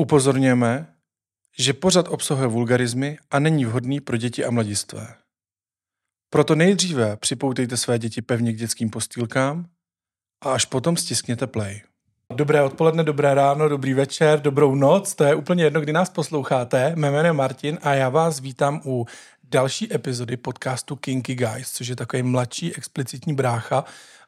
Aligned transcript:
Upozorňujeme, 0.00 0.94
že 1.58 1.72
pořad 1.72 2.08
obsahuje 2.08 2.48
vulgarizmy 2.48 3.18
a 3.30 3.38
není 3.38 3.64
vhodný 3.64 4.00
pro 4.00 4.16
děti 4.16 4.44
a 4.44 4.50
mladistvé. 4.50 5.14
Proto 6.30 6.54
nejdříve 6.54 7.16
připoutejte 7.16 7.76
své 7.76 7.98
děti 7.98 8.22
pevně 8.22 8.52
k 8.52 8.56
dětským 8.56 8.90
postýlkám 8.90 9.66
a 10.44 10.52
až 10.52 10.64
potom 10.64 10.96
stiskněte 10.96 11.46
play. 11.46 11.82
Dobré 12.34 12.62
odpoledne, 12.62 13.04
dobré 13.04 13.34
ráno, 13.34 13.68
dobrý 13.68 13.94
večer, 13.94 14.40
dobrou 14.40 14.74
noc, 14.74 15.14
to 15.14 15.24
je 15.24 15.34
úplně 15.34 15.64
jedno, 15.64 15.80
kdy 15.80 15.92
nás 15.92 16.10
posloucháte. 16.10 16.92
Mé 16.96 17.10
jméno 17.10 17.28
je 17.28 17.32
Martin 17.32 17.78
a 17.82 17.94
já 17.94 18.08
vás 18.08 18.40
vítám 18.40 18.80
u 18.84 19.06
další 19.42 19.94
epizody 19.94 20.36
podcastu 20.36 20.96
Kinky 20.96 21.34
Guys, 21.34 21.72
což 21.72 21.88
je 21.88 21.96
takový 21.96 22.22
mladší 22.22 22.76
explicitní 22.76 23.34
brácha 23.34 23.84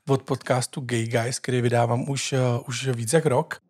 od 0.08 0.22
podcastu 0.22 0.80
Gay 0.80 1.06
Guys, 1.06 1.38
který 1.38 1.60
vydávám 1.60 2.10
už, 2.10 2.32
uh, 2.32 2.38
už 2.68 2.88
víc 2.88 3.12
jak 3.12 3.26
rok. 3.26 3.69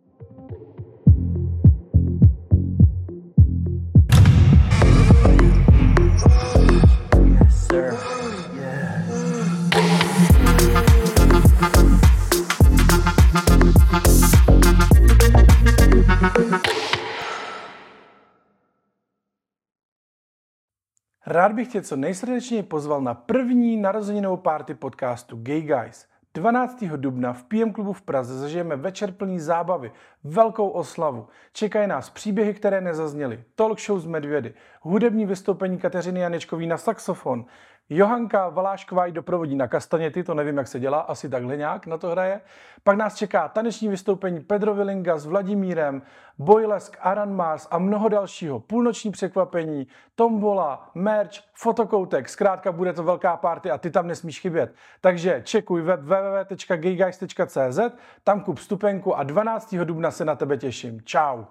Rád 21.26 21.52
bych 21.52 21.68
tě 21.68 21.82
co 21.82 21.96
nejsrdečněji 21.96 22.62
pozval 22.62 23.00
na 23.00 23.14
první 23.14 23.76
narozeninovou 23.76 24.36
party 24.36 24.74
podcastu 24.74 25.36
Gay 25.42 25.62
Guys. 25.62 26.06
12. 26.34 26.84
dubna 26.84 27.32
v 27.32 27.44
PM 27.44 27.70
klubu 27.72 27.92
v 27.92 28.02
Praze 28.02 28.38
zažijeme 28.38 28.76
večer 28.76 29.12
plný 29.12 29.40
zábavy, 29.40 29.92
velkou 30.24 30.68
oslavu. 30.68 31.28
Čekají 31.52 31.88
nás 31.88 32.10
příběhy, 32.10 32.54
které 32.54 32.80
nezazněly, 32.80 33.44
talk 33.54 33.80
show 33.80 34.00
z 34.00 34.06
Medvědy, 34.06 34.54
hudební 34.80 35.26
vystoupení 35.26 35.78
Kateřiny 35.78 36.20
Janečkový 36.20 36.66
na 36.66 36.76
saxofon, 36.76 37.46
Johanka 37.92 38.48
Valášková 38.48 39.06
ji 39.06 39.12
doprovodí 39.12 39.56
na 39.56 39.68
kastaněty, 39.68 40.24
to 40.24 40.34
nevím, 40.34 40.56
jak 40.56 40.68
se 40.68 40.80
dělá, 40.80 41.00
asi 41.00 41.28
takhle 41.28 41.56
nějak 41.56 41.86
na 41.86 41.98
to 41.98 42.08
hraje. 42.08 42.40
Pak 42.84 42.96
nás 42.96 43.16
čeká 43.16 43.48
taneční 43.48 43.88
vystoupení 43.88 44.40
Pedro 44.40 44.74
Vilinga 44.74 45.18
s 45.18 45.26
Vladimírem, 45.26 46.02
Bojlesk, 46.38 46.96
Aran 47.00 47.34
Mars 47.34 47.68
a 47.70 47.78
mnoho 47.78 48.08
dalšího. 48.08 48.60
Půlnoční 48.60 49.10
překvapení, 49.10 49.86
tombola, 50.14 50.90
merch, 50.94 51.30
fotokoutek, 51.54 52.28
zkrátka 52.28 52.72
bude 52.72 52.92
to 52.92 53.02
velká 53.02 53.36
party 53.36 53.70
a 53.70 53.78
ty 53.78 53.90
tam 53.90 54.06
nesmíš 54.06 54.40
chybět. 54.40 54.74
Takže 55.00 55.42
čekuj 55.44 55.82
web 55.82 56.00
www.gayguys.cz, 56.00 57.78
tam 58.24 58.40
kup 58.40 58.58
vstupenku 58.58 59.16
a 59.16 59.22
12. 59.22 59.74
dubna 59.74 60.10
se 60.10 60.24
na 60.24 60.34
tebe 60.34 60.56
těším. 60.56 61.00
Čau. 61.04 61.44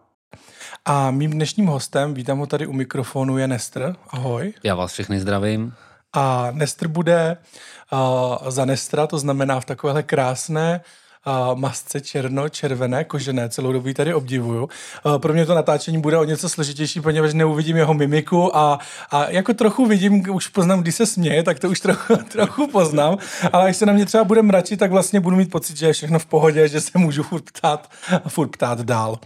A 0.85 1.11
mým 1.11 1.31
dnešním 1.31 1.67
hostem, 1.67 2.13
vítám 2.13 2.37
ho 2.37 2.47
tady 2.47 2.67
u 2.67 2.73
mikrofonu, 2.73 3.37
je 3.37 3.47
Nestr. 3.47 3.95
Ahoj. 4.09 4.53
Já 4.63 4.75
vás 4.75 4.91
všechny 4.91 5.19
zdravím. 5.19 5.73
A 6.13 6.47
Nestr 6.51 6.87
bude 6.87 7.37
uh, 7.91 8.49
za 8.49 8.65
Nestra, 8.65 9.07
to 9.07 9.19
znamená 9.19 9.59
v 9.59 9.65
takovéhle 9.65 10.03
krásné 10.03 10.81
uh, 11.27 11.59
masce 11.59 12.01
černo-červené, 12.01 13.03
kožené, 13.03 13.49
celou 13.49 13.71
dobu 13.71 13.93
tady 13.93 14.13
obdivuju. 14.13 14.69
Uh, 15.05 15.17
pro 15.17 15.33
mě 15.33 15.45
to 15.45 15.55
natáčení 15.55 16.01
bude 16.01 16.17
o 16.17 16.23
něco 16.23 16.49
složitější, 16.49 17.01
poněvadž 17.01 17.33
neuvidím 17.33 17.77
jeho 17.77 17.93
mimiku 17.93 18.57
a, 18.57 18.79
a 19.11 19.29
jako 19.29 19.53
trochu 19.53 19.85
vidím, 19.85 20.29
už 20.29 20.47
poznám, 20.47 20.81
když 20.81 20.95
se 20.95 21.05
směje, 21.05 21.43
tak 21.43 21.59
to 21.59 21.69
už 21.69 21.79
trochu, 21.79 22.15
trochu 22.31 22.67
poznám, 22.67 23.17
ale 23.53 23.69
až 23.69 23.77
se 23.77 23.85
na 23.85 23.93
mě 23.93 24.05
třeba 24.05 24.23
bude 24.23 24.41
mračit, 24.41 24.79
tak 24.79 24.91
vlastně 24.91 25.19
budu 25.19 25.35
mít 25.35 25.51
pocit, 25.51 25.77
že 25.77 25.85
je 25.85 25.93
všechno 25.93 26.19
v 26.19 26.25
pohodě, 26.25 26.67
že 26.67 26.81
se 26.81 26.99
můžu 26.99 27.23
furt 27.23 27.51
ptát, 27.51 27.89
furt 28.27 28.47
ptát 28.47 28.81
dál. 28.81 29.19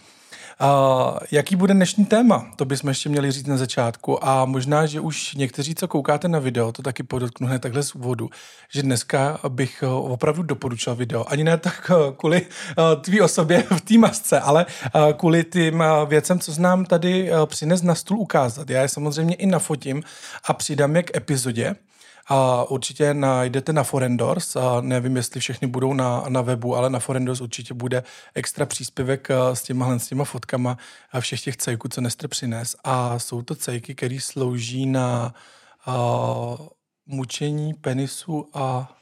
Uh, 0.61 1.17
jaký 1.31 1.55
bude 1.55 1.73
dnešní 1.73 2.05
téma? 2.05 2.51
To 2.55 2.65
bychom 2.65 2.87
ještě 2.87 3.09
měli 3.09 3.31
říct 3.31 3.47
na 3.47 3.57
začátku. 3.57 4.25
A 4.25 4.45
možná, 4.45 4.85
že 4.85 4.99
už 4.99 5.33
někteří, 5.33 5.75
co 5.75 5.87
koukáte 5.87 6.27
na 6.27 6.39
video, 6.39 6.71
to 6.71 6.81
taky 6.81 7.03
podotknu 7.03 7.47
hned 7.47 7.61
takhle 7.61 7.83
z 7.83 7.95
úvodu, 7.95 8.29
že 8.69 8.83
dneska 8.83 9.39
bych 9.49 9.83
opravdu 9.87 10.43
doporučil 10.43 10.95
video. 10.95 11.25
Ani 11.27 11.43
ne 11.43 11.57
tak 11.57 11.91
kvůli 12.17 12.41
uh, 12.41 13.01
tvý 13.01 13.21
osobě 13.21 13.63
v 13.63 13.81
té 13.81 13.97
masce, 13.97 14.39
ale 14.39 14.65
kvůli 15.17 15.43
tím 15.43 15.83
věcem, 16.07 16.39
co 16.39 16.51
znám 16.51 16.85
tady 16.85 17.31
přines 17.45 17.81
na 17.81 17.95
stůl 17.95 18.19
ukázat. 18.19 18.69
Já 18.69 18.81
je 18.81 18.87
samozřejmě 18.87 19.35
i 19.35 19.45
nafotím 19.45 20.03
a 20.45 20.53
přidám 20.53 20.95
je 20.95 21.03
k 21.03 21.17
epizodě. 21.17 21.75
A 22.27 22.63
určitě 22.63 23.13
najdete 23.13 23.73
na 23.73 23.83
Forendors, 23.83 24.55
a 24.55 24.81
nevím, 24.81 25.15
jestli 25.15 25.39
všechny 25.39 25.67
budou 25.67 25.93
na, 25.93 26.23
na 26.29 26.41
webu, 26.41 26.75
ale 26.75 26.89
na 26.89 26.99
Forendors 26.99 27.41
určitě 27.41 27.73
bude 27.73 28.03
extra 28.35 28.65
příspěvek 28.65 29.27
eh, 29.29 29.55
s 29.55 29.63
těma, 29.63 29.99
s 29.99 30.07
těma 30.07 30.23
fotkama 30.23 30.77
všech 31.19 31.41
těch 31.41 31.57
cejků, 31.57 31.87
co 31.87 32.01
Nestr 32.01 32.27
přines. 32.27 32.75
A 32.83 33.19
jsou 33.19 33.41
to 33.41 33.55
cejky, 33.55 33.95
které 33.95 34.17
slouží 34.19 34.85
na 34.85 35.33
a, 35.85 35.95
mučení 37.05 37.73
penisu 37.73 38.49
a 38.53 38.93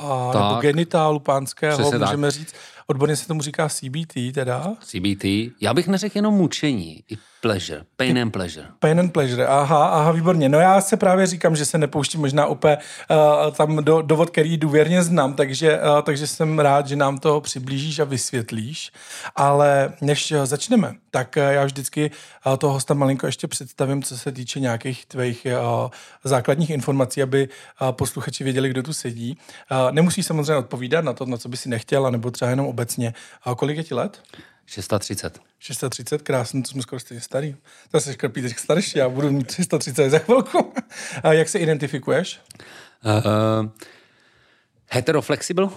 a, 0.00 0.32
tak, 0.32 0.42
nebo 0.42 0.60
genitálu 0.60 1.20
pánského, 1.20 1.78
můžeme 1.78 2.26
tak. 2.26 2.34
říct. 2.34 2.54
Odborně 2.90 3.16
se 3.16 3.26
tomu 3.26 3.42
říká 3.42 3.68
CBT 3.68 4.14
teda. 4.34 4.72
CBT. 4.80 5.24
Já 5.60 5.74
bych 5.74 5.88
neřekl 5.88 6.18
jenom 6.18 6.34
mučení, 6.34 7.04
i 7.08 7.16
pleasure, 7.40 7.84
pain 7.96 8.18
and 8.18 8.30
pleasure. 8.30 8.66
Pain 8.78 9.00
and 9.00 9.12
pleasure, 9.12 9.46
aha, 9.46 9.88
aha, 9.88 10.12
výborně. 10.12 10.48
No 10.48 10.60
já 10.60 10.80
se 10.80 10.96
právě 10.96 11.26
říkám, 11.26 11.56
že 11.56 11.64
se 11.64 11.78
nepouštím 11.78 12.20
možná 12.20 12.46
úplně 12.46 12.76
uh, 12.76 13.52
tam 13.52 13.84
do, 13.84 14.02
dovod, 14.02 14.30
který 14.30 14.56
důvěrně 14.56 15.02
znám, 15.02 15.34
takže, 15.34 15.78
uh, 15.78 16.02
takže 16.02 16.26
jsem 16.26 16.58
rád, 16.58 16.86
že 16.86 16.96
nám 16.96 17.18
to 17.18 17.40
přiblížíš 17.40 17.98
a 17.98 18.04
vysvětlíš. 18.04 18.92
Ale 19.36 19.92
než 20.00 20.32
uh, 20.32 20.44
začneme, 20.44 20.94
tak 21.10 21.36
uh, 21.36 21.42
já 21.42 21.64
vždycky 21.64 22.10
uh, 22.46 22.56
toho 22.56 22.72
hosta 22.72 22.94
malinko 22.94 23.26
ještě 23.26 23.48
představím, 23.48 24.02
co 24.02 24.18
se 24.18 24.32
týče 24.32 24.60
nějakých 24.60 25.06
tvých 25.06 25.46
uh, 25.46 25.90
základních 26.24 26.70
informací, 26.70 27.22
aby 27.22 27.48
uh, 27.82 27.92
posluchači 27.92 28.44
věděli, 28.44 28.68
kdo 28.68 28.82
tu 28.82 28.92
sedí. 28.92 29.38
Uh, 29.70 29.92
nemusí 29.92 30.22
samozřejmě 30.22 30.56
odpovídat 30.56 31.04
na 31.04 31.12
to, 31.12 31.26
na 31.26 31.36
co 31.36 31.48
by 31.48 31.56
si 31.56 31.68
nechtěl, 31.68 32.10
nebo 32.10 32.30
třeba 32.30 32.50
jenom 32.50 32.66
obecně. 32.80 33.14
A 33.42 33.54
kolik 33.54 33.76
je 33.76 33.84
ti 33.84 33.94
let? 33.94 34.22
630. 34.66 35.40
630, 35.58 36.22
krásně, 36.22 36.62
to 36.62 36.68
jsme 36.68 36.82
skoro 36.82 37.00
stejně 37.00 37.20
starý. 37.20 37.56
To 37.90 38.00
se 38.00 38.12
škrpí 38.12 38.42
teď 38.42 38.58
starší, 38.58 38.98
já 38.98 39.08
budu 39.08 39.30
mít 39.30 39.46
330 39.46 40.10
za 40.10 40.18
chvilku. 40.18 40.72
A 41.22 41.32
jak 41.32 41.48
se 41.48 41.58
identifikuješ? 41.58 42.40
Uh, 43.04 43.68
heteroflexible. 44.86 45.68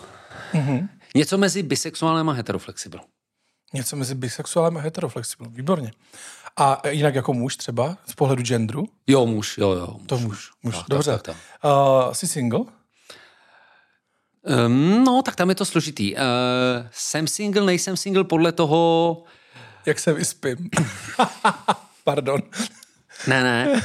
Uh-huh. 0.53 0.90
Něco 1.16 1.38
mezi 1.38 1.63
bisexuálem 1.63 2.30
a 2.30 2.34
heteroflexible. 2.34 3.02
Něco 3.74 3.96
mezi 3.96 4.16
bisexuálem 4.16 4.78
a 4.78 4.81
heteroflexible, 4.81 5.50
výborně. 5.52 5.92
A 6.58 6.81
jinak 6.90 7.16
jako 7.16 7.34
muž 7.34 7.58
třeba, 7.58 7.97
z 8.06 8.13
pohledu 8.16 8.44
genderu? 8.44 8.86
Jo, 9.08 9.25
muž, 9.25 9.58
jo, 9.58 9.72
jo. 9.72 9.88
Muž. 9.88 10.08
To 10.08 10.18
muž, 10.18 10.52
muž. 10.63 10.75
Tak, 10.75 10.86
Dobře. 10.90 11.12
Tak, 11.12 11.22
tak, 11.22 11.36
tak. 11.62 11.72
Uh, 12.06 12.13
jsi 12.13 12.28
single? 12.28 12.66
Um, 14.44 15.04
no, 15.04 15.22
tak 15.22 15.36
tam 15.36 15.50
je 15.50 15.56
to 15.56 15.66
složitý. 15.66 16.16
Uh, 16.16 16.20
jsem 16.92 17.28
single, 17.28 17.66
nejsem 17.66 17.98
single 17.98 18.24
podle 18.24 18.52
toho... 18.52 19.24
Jak 19.86 20.00
se 20.00 20.14
vyspím. 20.14 20.70
Pardon. 22.04 22.42
Ne, 23.28 23.44
ne. 23.44 23.72
Uh, 23.72 23.80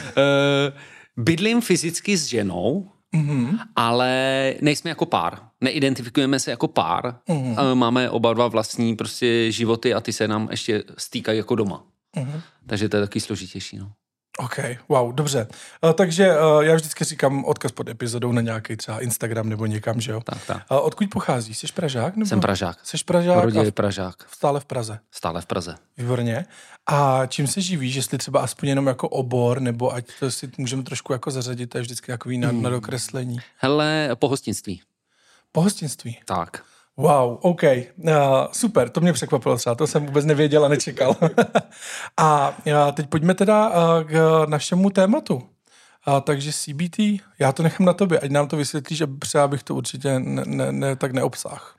bydlím 1.17 1.61
fyzicky 1.61 2.17
s 2.17 2.27
ženou, 2.27 2.91
mm-hmm. 3.17 3.59
ale 3.77 4.55
nejsme 4.61 4.91
jako 4.91 5.07
pár. 5.07 5.39
Neidentifikujeme 5.61 6.41
se 6.41 6.51
jako 6.51 6.69
pár. 6.69 7.05
Mm-hmm. 7.29 7.71
Uh, 7.71 7.75
máme 7.75 8.11
oba 8.11 8.33
dva 8.33 8.49
vlastní 8.49 8.97
prostě 8.97 9.53
životy 9.53 9.95
a 9.95 10.01
ty 10.01 10.13
se 10.13 10.29
nám 10.29 10.49
ještě 10.51 10.85
stýkají 10.99 11.39
jako 11.39 11.55
doma. 11.55 11.85
Mm-hmm. 12.17 12.41
Takže 12.67 12.89
to 12.89 12.97
je 12.97 13.03
taky 13.03 13.21
složitější. 13.21 13.79
No. 13.79 13.93
OK, 14.41 14.59
wow, 14.89 15.15
dobře. 15.15 15.49
Uh, 15.85 15.93
takže 15.93 16.39
uh, 16.39 16.61
já 16.61 16.75
vždycky 16.75 17.05
říkám 17.05 17.45
odkaz 17.45 17.73
pod 17.73 17.89
epizodou 17.89 18.33
na 18.33 18.41
nějaký 18.41 18.77
třeba 18.77 19.01
Instagram 19.01 19.49
nebo 19.49 19.67
někam, 19.67 20.01
že 20.01 20.13
jo? 20.13 20.21
Tak, 20.21 20.47
tak. 20.47 20.57
Uh, 20.71 20.79
odkud 20.87 21.11
pocházíš? 21.11 21.59
Jsi 21.59 21.67
Pražák? 21.67 22.17
Nebo? 22.17 22.29
Jsem 22.29 22.41
Pražák. 22.41 22.79
Jsi 22.83 22.97
Pražák? 23.05 23.45
Rodě 23.45 23.73
Pražák. 23.73 24.15
Stále 24.31 24.61
v 24.61 24.65
Praze? 24.65 24.99
Stále 25.11 25.41
v 25.41 25.47
Praze. 25.47 25.75
Výborně. 25.97 26.47
A 26.87 27.27
čím 27.27 27.47
se 27.47 27.61
živíš, 27.61 27.95
jestli 27.95 28.19
třeba 28.19 28.41
aspoň 28.41 28.69
jenom 28.69 28.87
jako 28.87 29.09
obor, 29.09 29.61
nebo 29.61 29.95
ať 29.95 30.05
to 30.21 30.31
si 30.31 30.51
můžeme 30.59 30.83
trošku 30.83 31.13
jako 31.13 31.31
zařadit, 31.31 31.67
to 31.67 31.79
je 31.79 31.83
vždycky 31.83 32.13
takový 32.13 32.39
na, 32.39 32.49
hmm. 32.49 32.63
na 32.63 32.71
dokreslení. 32.71 33.39
Hele, 33.57 34.11
pohostinství. 34.15 34.83
Pohostinství? 35.53 36.19
Tak. 36.25 36.63
Wow, 36.99 37.39
OK, 37.41 37.63
uh, 37.63 38.13
super, 38.53 38.89
to 38.89 39.01
mě 39.01 39.13
překvapilo 39.13 39.57
třeba, 39.57 39.75
to 39.75 39.87
jsem 39.87 40.07
vůbec 40.07 40.25
nevěděl 40.25 40.65
a 40.65 40.69
nečekal. 40.69 41.17
a 42.17 42.49
uh, 42.67 42.93
teď 42.93 43.07
pojďme 43.09 43.35
teda 43.35 43.69
uh, 43.69 44.05
k 44.05 44.45
našemu 44.47 44.91
tématu. 44.91 45.35
Uh, 45.35 46.21
takže 46.21 46.53
CBT, 46.53 46.99
já 47.39 47.53
to 47.53 47.63
nechám 47.63 47.85
na 47.85 47.93
tobě, 47.93 48.19
ať 48.19 48.31
nám 48.31 48.49
to 48.49 48.57
vysvětlíš, 48.57 48.99
že 48.99 49.07
třeba 49.19 49.49
bych 49.49 49.63
to 49.63 49.75
určitě 49.75 50.19
ne, 50.19 50.43
ne, 50.47 50.73
ne, 50.73 50.97
tak 50.97 51.13
neobsáh. 51.13 51.77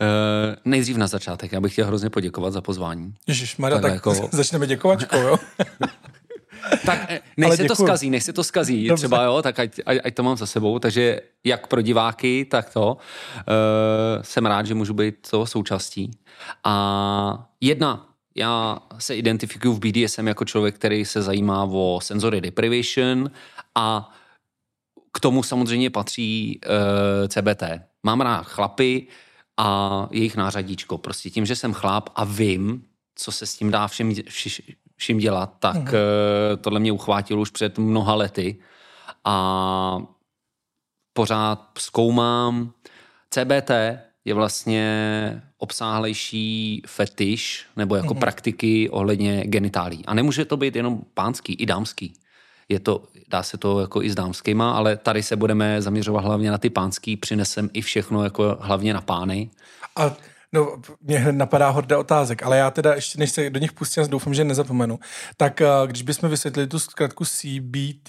Uh, 0.00 0.56
nejdřív 0.64 0.96
na 0.96 1.06
začátek, 1.06 1.52
já 1.52 1.60
bych 1.60 1.72
chtěl 1.72 1.86
hrozně 1.86 2.10
poděkovat 2.10 2.52
za 2.52 2.60
pozvání. 2.60 3.14
Ježíš, 3.26 3.56
Mara, 3.56 3.74
tak, 3.74 3.82
tak 3.82 3.92
jako... 3.92 4.28
začneme 4.32 4.66
děkovačkou, 4.66 5.18
jo? 5.18 5.36
tak 6.86 7.06
eh, 7.08 7.20
než 7.36 7.54
se 7.54 7.64
to 7.64 7.76
skazí, 7.76 8.10
než 8.10 8.24
se 8.24 8.32
to 8.32 8.44
skazí 8.44 8.88
Dobře. 8.88 9.00
třeba, 9.00 9.22
jo, 9.22 9.42
tak 9.42 9.58
ať, 9.58 9.80
ať, 9.86 9.98
ať 10.04 10.14
to 10.14 10.22
mám 10.22 10.36
za 10.36 10.46
sebou. 10.46 10.78
Takže 10.78 11.20
jak 11.44 11.66
pro 11.66 11.82
diváky, 11.82 12.44
tak 12.44 12.70
to. 12.70 12.96
Uh, 12.96 14.22
jsem 14.22 14.46
rád, 14.46 14.66
že 14.66 14.74
můžu 14.74 14.94
být 14.94 15.14
toho 15.30 15.46
součástí. 15.46 16.10
A 16.64 17.50
jedna 17.60 18.08
já 18.34 18.78
se 18.98 19.16
identifikuju 19.16 19.74
v 19.74 19.78
BDSM 19.78 20.28
jako 20.28 20.44
člověk, 20.44 20.74
který 20.74 21.04
se 21.04 21.22
zajímá 21.22 21.64
o 21.64 21.98
sensory 22.02 22.40
deprivation 22.40 23.30
a 23.74 24.14
k 25.12 25.20
tomu 25.20 25.42
samozřejmě 25.42 25.90
patří 25.90 26.60
uh, 26.66 27.28
CBT. 27.28 27.62
Mám 28.02 28.20
rád 28.20 28.42
chlapy 28.42 29.06
a 29.56 30.08
jejich 30.10 30.36
nářadíčko. 30.36 30.98
Prostě 30.98 31.30
tím, 31.30 31.46
že 31.46 31.56
jsem 31.56 31.72
chlap 31.72 32.08
a 32.14 32.24
vím, 32.24 32.84
co 33.14 33.32
se 33.32 33.46
s 33.46 33.54
tím 33.56 33.70
dá 33.70 33.88
všem, 33.88 34.14
všim 34.96 35.18
dělat, 35.18 35.54
tak 35.58 35.76
mm. 35.76 35.92
tohle 36.60 36.80
mě 36.80 36.92
uchvátilo 36.92 37.40
už 37.40 37.50
před 37.50 37.78
mnoha 37.78 38.14
lety 38.14 38.56
a 39.24 39.98
pořád 41.12 41.70
zkoumám. 41.78 42.72
CBT 43.30 43.70
je 44.24 44.34
vlastně 44.34 45.42
obsáhlejší 45.58 46.82
fetiš 46.86 47.66
nebo 47.76 47.96
jako 47.96 48.14
mm-hmm. 48.14 48.18
praktiky 48.18 48.90
ohledně 48.90 49.44
genitálí. 49.46 50.06
A 50.06 50.14
nemůže 50.14 50.44
to 50.44 50.56
být 50.56 50.76
jenom 50.76 51.00
pánský, 51.14 51.54
i 51.54 51.66
dámský. 51.66 52.14
Je 52.68 52.80
to, 52.80 53.02
dá 53.28 53.42
se 53.42 53.58
to 53.58 53.80
jako 53.80 54.02
i 54.02 54.10
s 54.10 54.14
dámskýma, 54.14 54.72
ale 54.72 54.96
tady 54.96 55.22
se 55.22 55.36
budeme 55.36 55.82
zaměřovat 55.82 56.24
hlavně 56.24 56.50
na 56.50 56.58
ty 56.58 56.70
pánský, 56.70 57.16
přinesem 57.16 57.70
i 57.72 57.80
všechno 57.80 58.24
jako 58.24 58.56
hlavně 58.60 58.94
na 58.94 59.00
pány. 59.00 59.50
A 59.96 60.16
No, 60.54 60.76
mě 61.00 61.18
hned 61.18 61.32
napadá 61.32 61.70
horda 61.70 61.98
otázek, 61.98 62.42
ale 62.42 62.58
já 62.58 62.70
teda 62.70 62.94
ještě, 62.94 63.18
než 63.18 63.30
se 63.30 63.50
do 63.50 63.60
nich 63.60 63.72
pustím, 63.72 64.06
doufám, 64.08 64.34
že 64.34 64.44
nezapomenu. 64.44 64.98
Tak 65.36 65.60
eh, 65.60 65.66
když 65.86 66.02
bychom 66.02 66.30
vysvětlili 66.30 66.68
tu 66.68 66.78
zkratku 66.78 67.24
CBT 67.24 68.08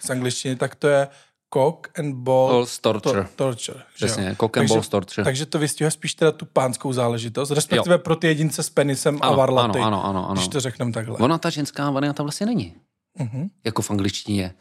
z 0.00 0.10
angličtiny, 0.10 0.56
tak 0.56 0.74
to 0.74 0.88
je 0.88 1.08
cock 1.54 1.98
and 1.98 2.14
ball 2.14 2.48
balls 2.48 2.78
torture. 2.78 3.22
To, 3.22 3.28
torture 3.36 3.82
Přesně, 3.94 4.36
cock 4.40 4.56
and 4.56 4.60
takže, 4.62 4.74
balls 4.74 4.88
torture. 4.88 5.24
Takže 5.24 5.46
to 5.46 5.58
vystihuje 5.58 5.90
spíš 5.90 6.14
teda 6.14 6.32
tu 6.32 6.46
pánskou 6.46 6.92
záležitost, 6.92 7.50
respektive 7.50 7.94
jo. 7.94 7.98
pro 7.98 8.16
ty 8.16 8.26
jedince 8.26 8.62
s 8.62 8.70
penisem 8.70 9.18
ano, 9.22 9.32
a 9.32 9.36
varlaty. 9.36 9.78
Ano, 9.78 9.86
ano, 9.86 10.04
ano, 10.04 10.24
ano. 10.24 10.34
Když 10.34 10.48
to 10.48 10.60
řekneme 10.60 10.92
takhle. 10.92 11.18
Ona 11.18 11.38
ta 11.38 11.50
ženská 11.50 11.90
varianta 11.90 12.22
vlastně 12.22 12.46
není. 12.46 12.74
Uh-huh. 13.20 13.50
Jako 13.64 13.82
v 13.82 13.90
angličtině. 13.90 14.54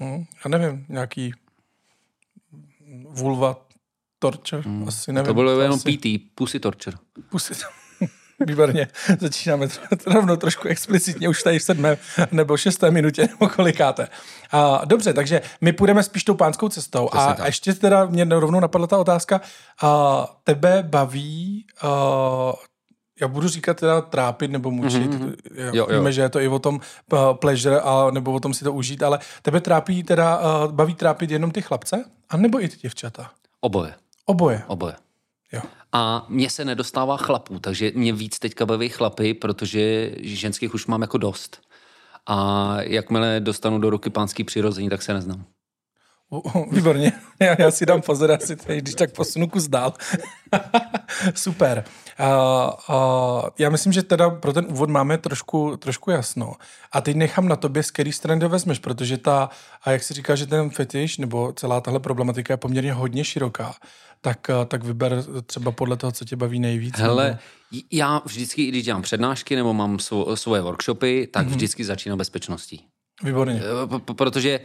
Uh-huh. 0.00 0.26
Já 0.44 0.58
nevím, 0.58 0.86
nějaký 0.88 1.32
vulva 3.08 3.67
torture, 4.18 4.62
hmm. 4.62 4.88
asi 4.88 5.12
nevím. 5.12 5.26
To 5.26 5.34
bylo 5.34 5.54
to 5.54 5.60
jenom 5.60 5.76
asi... 5.76 5.98
PT, 5.98 6.34
pussy 6.34 6.60
torture. 6.60 6.96
Pussy 7.30 7.54
Výborně, 8.46 8.88
začínáme 9.18 9.68
rovnou 10.06 10.36
trošku 10.36 10.68
explicitně, 10.68 11.28
už 11.28 11.42
tady 11.42 11.58
v 11.58 11.62
sedmé 11.62 11.98
nebo 12.32 12.56
šesté 12.56 12.90
minutě, 12.90 13.22
nebo 13.22 13.48
kolikáte. 13.48 14.08
A, 14.52 14.84
dobře, 14.84 15.12
takže 15.12 15.42
my 15.60 15.72
půjdeme 15.72 16.02
spíš 16.02 16.24
tou 16.24 16.34
pánskou 16.34 16.68
cestou. 16.68 17.08
a 17.12 17.34
tak. 17.34 17.46
ještě 17.46 17.74
teda 17.74 18.04
mě 18.04 18.24
rovnou 18.24 18.60
napadla 18.60 18.86
ta 18.86 18.98
otázka, 18.98 19.40
a, 19.82 20.26
tebe 20.44 20.82
baví 20.82 21.66
a, 21.82 21.88
já 23.20 23.28
budu 23.28 23.48
říkat 23.48 23.76
teda 23.76 24.00
trápit 24.00 24.50
nebo 24.50 24.70
mučit. 24.70 25.10
Mm-hmm. 25.10 25.34
Jo, 25.56 25.70
jo. 25.74 25.86
Víme, 25.86 26.12
že 26.12 26.20
je 26.20 26.28
to 26.28 26.40
i 26.40 26.48
o 26.48 26.58
tom 26.58 26.80
uh, 27.12 27.18
pleasure 27.34 27.80
a 27.80 28.10
nebo 28.10 28.32
o 28.32 28.40
tom 28.40 28.54
si 28.54 28.64
to 28.64 28.72
užít, 28.72 29.02
ale 29.02 29.18
tebe 29.42 29.60
trápí 29.60 30.02
teda, 30.02 30.38
uh, 30.38 30.72
baví 30.72 30.94
trápit 30.94 31.30
jenom 31.30 31.50
ty 31.50 31.62
chlapce? 31.62 32.04
A 32.30 32.36
nebo 32.36 32.64
i 32.64 32.68
ty 32.68 32.76
děvčata? 32.76 33.30
Oboje. 33.60 33.94
Oboje. 34.28 34.62
Oboje. 34.66 34.94
Jo. 35.52 35.60
A 35.92 36.26
mně 36.28 36.50
se 36.50 36.64
nedostává 36.64 37.16
chlapů, 37.16 37.58
takže 37.58 37.92
mě 37.94 38.12
víc 38.12 38.38
teďka 38.38 38.66
baví 38.66 38.88
chlapy, 38.88 39.34
protože 39.34 40.12
ženských 40.20 40.74
už 40.74 40.86
mám 40.86 41.02
jako 41.02 41.18
dost. 41.18 41.60
A 42.26 42.76
jakmile 42.82 43.40
dostanu 43.40 43.78
do 43.78 43.90
ruky 43.90 44.10
pánský 44.10 44.44
přirození, 44.44 44.88
tak 44.88 45.02
se 45.02 45.14
neznám. 45.14 45.44
Výborně, 46.70 47.12
já, 47.40 47.56
já 47.58 47.70
si 47.70 47.86
dám 47.86 48.02
pozor, 48.02 48.32
asi 48.32 48.56
tady, 48.56 48.80
když 48.80 48.94
tak 48.94 49.12
posunu 49.12 49.48
kus 49.48 49.68
dál. 49.68 49.94
Super. 51.34 51.84
Uh, 52.20 52.96
uh, 52.96 53.48
já 53.58 53.70
myslím, 53.70 53.92
že 53.92 54.02
teda 54.02 54.30
pro 54.30 54.52
ten 54.52 54.66
úvod 54.68 54.90
máme 54.90 55.18
trošku, 55.18 55.76
trošku 55.76 56.10
jasno. 56.10 56.54
A 56.92 57.00
teď 57.00 57.16
nechám 57.16 57.48
na 57.48 57.56
tobě, 57.56 57.82
z 57.82 57.90
který 57.90 58.12
strany 58.12 58.40
to 58.40 58.48
vezmeš, 58.48 58.78
protože 58.78 59.18
ta, 59.18 59.50
a 59.84 59.90
jak 59.90 60.02
si 60.02 60.14
říká, 60.14 60.34
že 60.34 60.46
ten 60.46 60.70
fetiš 60.70 61.18
nebo 61.18 61.52
celá 61.52 61.80
tahle 61.80 62.00
problematika 62.00 62.52
je 62.52 62.56
poměrně 62.56 62.92
hodně 62.92 63.24
široká, 63.24 63.74
tak, 64.20 64.50
tak 64.68 64.84
vyber 64.84 65.24
třeba 65.46 65.72
podle 65.72 65.96
toho, 65.96 66.12
co 66.12 66.24
tě 66.24 66.36
baví 66.36 66.60
nejvíc. 66.60 66.98
Hele, 66.98 67.24
nebo... 67.24 67.82
já 67.92 68.22
vždycky, 68.24 68.66
když 68.66 68.84
dělám 68.84 69.02
přednášky 69.02 69.56
nebo 69.56 69.74
mám 69.74 69.98
svoje 70.34 70.62
workshopy, 70.62 71.26
tak 71.26 71.46
mm-hmm. 71.46 71.50
vždycky 71.50 71.84
začínám 71.84 72.18
bezpečností. 72.18 72.84
Výborně. 73.22 73.62
Protože 74.16 74.60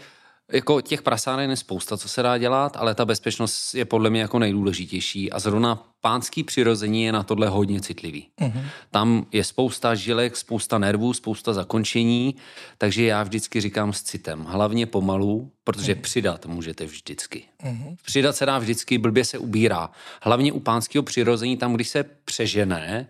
jako 0.52 0.82
těch 0.82 1.02
prasáren 1.02 1.50
je 1.50 1.58
spousta, 1.58 1.98
co 1.98 2.10
se 2.10 2.24
dá 2.24 2.38
dělat, 2.38 2.78
ale 2.78 2.96
ta 2.96 3.06
bezpečnost 3.06 3.74
je 3.74 3.86
podle 3.86 4.10
mě 4.10 4.22
jako 4.22 4.40
nejdůležitější 4.40 5.32
a 5.32 5.40
zrovna 5.40 5.84
pánský 6.02 6.44
přirození 6.44 7.04
je 7.04 7.12
na 7.12 7.24
tohle 7.24 7.48
hodně 7.48 7.82
citlivý. 7.82 8.28
Uh-huh. 8.42 8.66
Tam 8.92 9.26
je 9.32 9.44
spousta 9.44 9.96
žilek, 9.96 10.38
spousta 10.38 10.78
nervů, 10.78 11.14
spousta 11.14 11.54
zakončení, 11.54 12.36
takže 12.78 13.06
já 13.06 13.24
vždycky 13.24 13.62
říkám 13.62 13.94
s 13.94 14.02
citem, 14.02 14.44
hlavně 14.44 14.86
pomalu, 14.86 15.52
protože 15.64 15.94
uh-huh. 15.94 16.02
přidat 16.02 16.46
můžete 16.46 16.86
vždycky. 16.86 17.44
Uh-huh. 17.64 17.96
Přidat 18.06 18.36
se 18.36 18.46
dá 18.46 18.60
vždycky, 18.60 18.98
blbě 18.98 19.26
se 19.26 19.38
ubírá. 19.38 19.90
Hlavně 20.22 20.52
u 20.52 20.60
pánského 20.60 21.04
přirození, 21.04 21.58
tam, 21.58 21.74
když 21.74 21.90
se 21.90 22.04
přežené, 22.26 23.10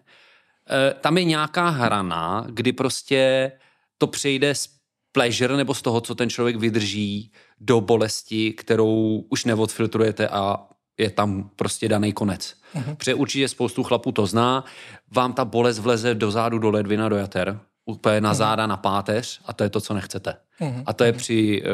eh, 0.69 0.93
tam 1.01 1.17
je 1.17 1.23
nějaká 1.23 1.69
hrana, 1.69 2.45
kdy 2.49 2.73
prostě 2.73 3.51
to 3.97 4.07
přejde 4.07 4.55
z 4.55 4.82
pleasure 5.13 5.57
nebo 5.57 5.73
z 5.73 5.81
toho, 5.81 6.01
co 6.01 6.15
ten 6.15 6.29
člověk 6.29 6.55
vydrží 6.55 7.31
do 7.59 7.81
bolesti, 7.81 8.53
kterou 8.53 9.23
už 9.29 9.45
neodfiltrujete 9.45 10.27
a 10.27 10.57
je 10.97 11.09
tam 11.09 11.49
prostě 11.55 11.89
daný 11.89 12.13
konec. 12.13 12.55
Uh-huh. 12.75 12.95
Protože 12.95 13.13
určitě 13.13 13.47
spoustu 13.47 13.83
chlapů 13.83 14.11
to 14.11 14.25
zná, 14.25 14.65
vám 15.11 15.33
ta 15.33 15.45
bolest 15.45 15.79
vleze 15.79 16.15
do 16.15 16.31
zádu, 16.31 16.59
do 16.59 16.71
ledvina, 16.71 17.09
do 17.09 17.15
jater, 17.15 17.59
úplně 17.85 18.21
na 18.21 18.31
uh-huh. 18.31 18.37
záda, 18.37 18.67
na 18.67 18.77
páteř 18.77 19.41
a 19.45 19.53
to 19.53 19.63
je 19.63 19.69
to, 19.69 19.81
co 19.81 19.93
nechcete. 19.93 20.35
Uh-huh. 20.61 20.83
A 20.85 20.93
to 20.93 21.03
je 21.03 21.13
při 21.13 21.63
uh, 21.63 21.69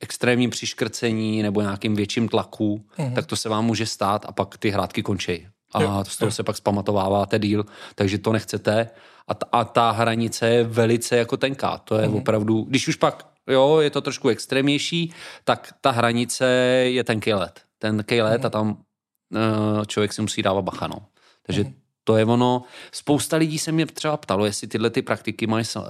extrémním 0.00 0.50
přiškrcení 0.50 1.42
nebo 1.42 1.60
nějakým 1.60 1.96
větším 1.96 2.28
tlaku, 2.28 2.84
uh-huh. 2.98 3.14
tak 3.14 3.26
to 3.26 3.36
se 3.36 3.48
vám 3.48 3.64
může 3.64 3.86
stát 3.86 4.26
a 4.28 4.32
pak 4.32 4.58
ty 4.58 4.70
hrádky 4.70 5.02
končí. 5.02 5.46
A 5.74 5.82
jo, 5.82 6.04
z 6.08 6.16
toho 6.16 6.26
jo. 6.26 6.32
se 6.32 6.42
pak 6.42 6.56
zpamatováváte 6.56 7.38
díl, 7.38 7.64
takže 7.94 8.18
to 8.18 8.32
nechcete 8.32 8.90
a, 9.28 9.34
ta, 9.34 9.46
a 9.52 9.64
ta 9.64 9.90
hranice 9.90 10.48
je 10.48 10.64
velice 10.64 11.16
jako 11.16 11.36
tenká. 11.36 11.78
To 11.78 11.98
je 11.98 12.08
mm. 12.08 12.14
opravdu, 12.14 12.62
když 12.62 12.88
už 12.88 12.96
pak, 12.96 13.26
jo, 13.46 13.78
je 13.80 13.90
to 13.90 14.00
trošku 14.00 14.28
extrémnější, 14.28 15.12
tak 15.44 15.74
ta 15.80 15.90
hranice 15.90 16.46
je 16.84 17.04
tenký 17.04 17.34
let. 17.34 17.60
Tenký 17.78 18.22
let 18.22 18.40
mm. 18.40 18.46
a 18.46 18.50
tam 18.50 18.70
uh, 18.70 19.84
člověk 19.84 20.12
si 20.12 20.22
musí 20.22 20.42
dávat 20.42 20.62
bacha, 20.62 20.86
no. 20.86 21.06
Takže 21.42 21.64
mm. 21.64 21.74
to 22.04 22.16
je 22.16 22.24
ono. 22.24 22.62
Spousta 22.92 23.36
lidí 23.36 23.58
se 23.58 23.72
mě 23.72 23.86
třeba 23.86 24.16
ptalo, 24.16 24.46
jestli 24.46 24.66
tyhle 24.66 24.90
ty 24.90 25.02
praktiky 25.02 25.46
mají 25.46 25.64
uh, 25.76 25.82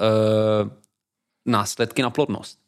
následky 1.46 2.02
na 2.02 2.10
plodnost. 2.10 2.58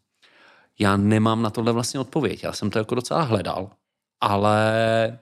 Já 0.79 0.97
nemám 0.97 1.43
na 1.43 1.51
tohle 1.51 1.73
vlastně 1.73 2.01
odpověď. 2.01 2.45
Já 2.45 2.53
jsem 2.53 2.71
to 2.71 2.79
jako 2.79 2.95
docela 2.95 3.23
hledal, 3.23 3.71
ale 4.21 5.19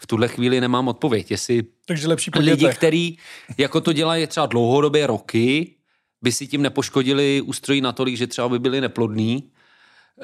v 0.00 0.06
tuhle 0.06 0.28
chvíli 0.28 0.60
nemám 0.60 0.88
odpověď, 0.88 1.30
jestli 1.30 1.62
Takže 1.86 2.08
lepší 2.08 2.30
lidi, 2.38 2.68
kteří 2.68 3.18
jako 3.58 3.80
to 3.80 3.92
dělají 3.92 4.26
třeba 4.26 4.46
dlouhodobě 4.46 5.06
roky, 5.06 5.74
by 6.22 6.32
si 6.32 6.46
tím 6.46 6.62
nepoškodili 6.62 7.40
ústrojí 7.40 7.80
natolik, 7.80 8.16
že 8.16 8.26
třeba 8.26 8.48
by 8.48 8.58
byli 8.58 8.80
neplodní. 8.80 9.50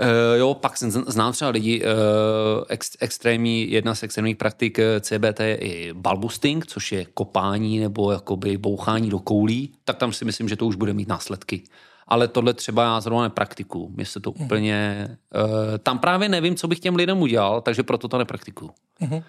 Uh, 0.00 0.38
jo, 0.38 0.54
pak 0.54 0.76
jsem 0.76 0.90
znám 0.90 1.32
třeba 1.32 1.50
lidi, 1.50 1.82
uh, 1.82 2.64
ex, 2.68 2.90
extrémní, 3.00 3.70
jedna 3.70 3.94
z 3.94 4.02
extrémních 4.02 4.36
praktik 4.36 4.78
eh, 4.78 5.00
CBT 5.00 5.40
je 5.40 5.56
i 5.56 5.92
balbusting, 5.92 6.66
což 6.66 6.92
je 6.92 7.04
kopání 7.14 7.78
nebo 7.78 8.12
jakoby 8.12 8.58
bouchání 8.58 9.10
do 9.10 9.18
koulí, 9.18 9.72
tak 9.84 9.96
tam 9.96 10.12
si 10.12 10.24
myslím, 10.24 10.48
že 10.48 10.56
to 10.56 10.66
už 10.66 10.76
bude 10.76 10.92
mít 10.92 11.08
následky 11.08 11.62
ale 12.08 12.28
tohle 12.28 12.54
třeba 12.54 12.82
já 12.82 13.00
zrovna 13.00 13.22
nepraktikuju. 13.22 13.88
Mně 13.88 14.04
se 14.04 14.20
to 14.20 14.32
uh-huh. 14.32 14.44
úplně... 14.44 15.08
Uh, 15.34 15.78
tam 15.78 15.98
právě 15.98 16.28
nevím, 16.28 16.56
co 16.56 16.68
bych 16.68 16.80
těm 16.80 16.96
lidem 16.96 17.20
udělal, 17.22 17.60
takže 17.60 17.82
proto 17.82 18.08
to 18.08 18.18
nepraktikuju. 18.18 18.70
Uh-huh. 19.00 19.22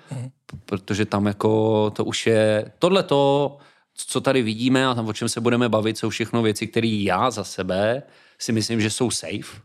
Protože 0.65 1.05
tam 1.05 1.25
jako 1.25 1.89
to 1.89 2.05
už 2.05 2.27
je... 2.27 2.72
Tohle 2.79 3.03
to, 3.03 3.57
co 3.93 4.22
tady 4.22 4.41
vidíme 4.41 4.88
a 4.88 4.93
tam 4.93 5.07
o 5.07 5.13
čem 5.13 5.29
se 5.29 5.41
budeme 5.41 5.69
bavit, 5.69 5.98
jsou 5.98 6.10
všechno 6.10 6.41
věci, 6.41 6.67
které 6.67 6.88
já 6.88 7.31
za 7.31 7.43
sebe 7.43 8.03
si 8.39 8.51
myslím, 8.51 8.81
že 8.81 8.89
jsou 8.89 9.12
safe. 9.12 9.62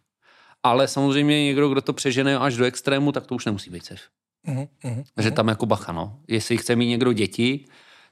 Ale 0.62 0.88
samozřejmě 0.88 1.45
někdo, 1.45 1.69
kdo 1.69 1.81
to 1.81 1.92
přežene 1.92 2.38
až 2.38 2.57
do 2.57 2.64
extrému, 2.64 3.12
tak 3.12 3.26
to 3.26 3.35
už 3.35 3.45
nemusí 3.45 3.71
být 3.71 3.87
safe. 3.87 4.02
Uh-huh. 4.49 4.69
uh-huh. 4.85 5.04
Takže 5.14 5.31
tam 5.31 5.49
jako 5.49 5.66
bacha, 5.66 5.92
no. 5.92 6.19
Jestli 6.28 6.57
chce 6.57 6.76
mít 6.76 6.87
někdo 6.87 7.12
děti, 7.12 7.64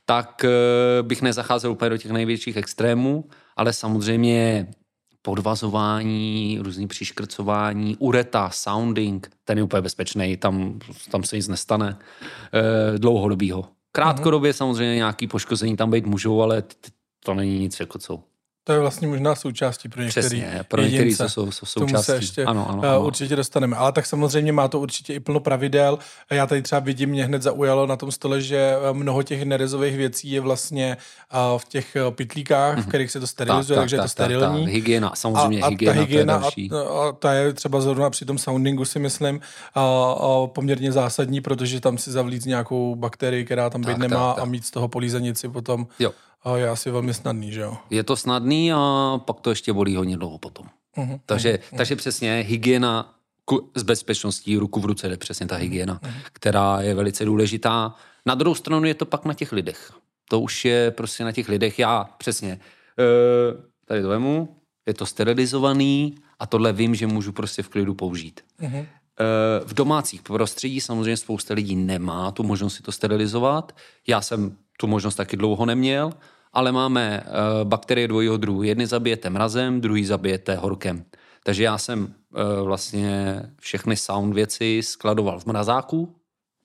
tak 0.04 0.44
uh, 0.44 1.06
bych 1.06 1.22
nezacházel 1.22 1.72
úplně 1.72 1.90
do 1.90 1.98
těch 1.98 2.10
největších 2.10 2.56
extrémů, 2.56 3.24
ale 3.56 3.72
samozřejmě 3.72 4.66
podvazování, 5.22 6.58
různý 6.62 6.86
přiškrcování, 6.86 7.96
ureta, 7.98 8.50
sounding, 8.50 9.30
ten 9.44 9.58
je 9.58 9.64
úplně 9.64 9.82
bezpečný, 9.82 10.36
tam, 10.36 10.78
tam 11.10 11.22
se 11.22 11.36
nic 11.36 11.48
nestane 11.48 11.98
e, 12.94 12.98
dlouhodobýho. 12.98 13.68
Krátkodobě 13.92 14.50
mm-hmm. 14.50 14.56
samozřejmě 14.56 14.94
nějaký 14.94 15.26
poškození 15.26 15.76
tam 15.76 15.90
být 15.90 16.06
můžou, 16.06 16.42
ale 16.42 16.62
to 17.24 17.34
není 17.34 17.58
nic 17.58 17.80
jako 17.80 17.98
co. 17.98 18.22
To 18.70 18.74
je 18.74 18.80
vlastně 18.80 19.08
možná 19.08 19.34
součástí 19.34 19.88
pro 19.88 20.02
některý 20.02 20.26
Přesně, 20.26 20.60
pro 20.68 20.82
některý 20.82 21.14
jsou, 21.14 21.28
jsou, 21.28 21.66
jsou 21.66 21.80
tomu 21.80 21.88
se 21.88 21.96
součástí. 21.96 22.12
ještě 22.12 22.44
ano, 22.44 22.70
ano, 22.70 22.80
eh, 22.84 22.88
ano. 22.88 23.06
určitě 23.06 23.36
dostaneme. 23.36 23.76
Ale 23.76 23.92
tak 23.92 24.06
samozřejmě 24.06 24.52
má 24.52 24.68
to 24.68 24.80
určitě 24.80 25.14
i 25.14 25.20
plno 25.20 25.40
pravidel. 25.40 25.98
Já 26.30 26.46
tady 26.46 26.62
třeba 26.62 26.78
vidím, 26.78 27.10
mě 27.10 27.24
hned 27.24 27.42
zaujalo 27.42 27.86
na 27.86 27.96
tom 27.96 28.12
stole, 28.12 28.40
že 28.40 28.56
eh, 28.56 28.92
mnoho 28.92 29.22
těch 29.22 29.42
nerezových 29.44 29.96
věcí 29.96 30.30
je 30.30 30.40
vlastně 30.40 30.96
eh, 31.32 31.36
v 31.58 31.64
těch 31.64 31.96
pytlíkách, 32.10 32.78
v 32.78 32.88
kterých 32.88 33.10
se 33.10 33.20
to 33.20 33.26
sterilizuje, 33.26 33.78
takže 33.78 33.96
je 33.96 34.02
to 34.02 34.08
sterilní. 34.08 34.64
Tak, 34.64 34.72
hygiena, 34.74 35.12
samozřejmě 35.14 35.60
a, 35.62 35.66
a 35.66 35.68
hygiena, 35.70 35.94
ta 35.94 36.00
hygiena 36.00 36.38
to 36.38 36.38
je 36.38 36.42
další. 36.42 36.70
a, 36.70 37.08
a 37.08 37.12
ta 37.12 37.32
je 37.32 37.52
třeba 37.52 37.80
zrovna 37.80 38.10
při 38.10 38.24
tom 38.24 38.38
soundingu 38.38 38.84
si 38.84 38.98
myslím 38.98 39.40
a, 39.74 39.80
a 40.20 40.46
poměrně 40.46 40.92
zásadní, 40.92 41.40
protože 41.40 41.80
tam 41.80 41.98
si 41.98 42.10
zavlít 42.10 42.46
nějakou 42.46 42.94
bakterii, 42.94 43.44
která 43.44 43.70
tam 43.70 43.80
být 43.80 43.86
Tak, 43.86 43.98
nemá 43.98 44.26
tak, 44.28 44.36
tak. 44.36 44.42
a 44.42 44.46
mít 44.46 44.66
z 44.66 44.70
toho 44.70 44.88
polízenici 44.88 45.48
potom 45.48 45.86
Jo. 45.98 46.12
A 46.42 46.56
je 46.56 46.68
asi 46.68 46.90
velmi 46.90 47.14
snadný, 47.14 47.52
že 47.52 47.60
jo? 47.60 47.76
Je 47.90 48.02
to 48.04 48.16
snadný 48.16 48.72
a 48.72 49.20
pak 49.24 49.40
to 49.40 49.50
ještě 49.50 49.72
bolí 49.72 49.96
hodně 49.96 50.16
dlouho 50.16 50.38
potom. 50.38 50.66
Mhm, 50.96 51.20
Takže, 51.26 51.58
takže 51.76 51.96
přesně 51.96 52.44
hygiena 52.48 53.14
s 53.74 53.82
bezpečností 53.82 54.56
ruku 54.56 54.80
v 54.80 54.84
ruce 54.84 55.08
jde 55.08 55.16
přesně 55.16 55.46
ta 55.46 55.56
hygiena, 55.56 56.00
která 56.32 56.80
je 56.80 56.94
velice 56.94 57.24
důležitá. 57.24 57.94
Na 58.26 58.34
druhou 58.34 58.54
stranu 58.54 58.84
je 58.86 58.94
to 58.94 59.06
pak 59.06 59.24
na 59.24 59.34
těch 59.34 59.52
lidech. 59.52 59.92
To 60.28 60.40
už 60.40 60.64
je 60.64 60.90
prostě 60.90 61.24
na 61.24 61.32
těch 61.32 61.48
lidech. 61.48 61.78
Já 61.78 62.04
přesně, 62.18 62.60
eh, 62.98 63.62
tady 63.84 64.02
to 64.02 64.08
vemu, 64.08 64.56
je 64.86 64.94
to 64.94 65.06
sterilizovaný 65.06 66.14
a 66.38 66.46
tohle 66.46 66.72
vím, 66.72 66.94
že 66.94 67.06
můžu 67.06 67.32
prostě 67.32 67.62
v 67.62 67.68
klidu 67.68 67.94
použít. 67.94 68.40
Mhm. 68.58 68.76
Eh, 69.20 69.64
V 69.64 69.74
domácích 69.74 70.22
prostředí 70.22 70.80
samozřejmě 70.80 71.16
spousta 71.16 71.54
lidí 71.54 71.76
nemá 71.76 72.30
tu 72.30 72.42
možnost 72.42 72.74
si 72.74 72.82
to 72.82 72.92
sterilizovat. 72.92 73.72
Já 74.08 74.20
jsem 74.20 74.56
tu 74.80 74.86
možnost 74.86 75.14
taky 75.14 75.36
dlouho 75.36 75.66
neměl, 75.66 76.12
ale 76.52 76.72
máme 76.72 77.22
eh, 77.24 77.30
bakterie 77.64 78.08
dvojího 78.08 78.36
druhu. 78.36 78.62
Jedny 78.62 78.86
zabijete 78.86 79.30
mrazem, 79.30 79.80
druhý 79.80 80.04
zabijete 80.04 80.54
horkem. 80.54 81.04
Takže 81.44 81.64
já 81.64 81.78
jsem 81.78 82.08
eh, 82.08 82.62
vlastně 82.62 83.42
všechny 83.60 83.96
sound 83.96 84.34
věci 84.34 84.80
skladoval 84.82 85.40
v 85.40 85.46
mrazáku, 85.46 86.16